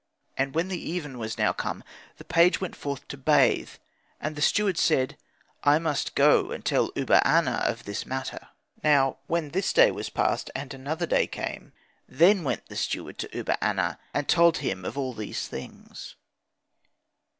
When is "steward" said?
4.41-4.79, 12.77-13.19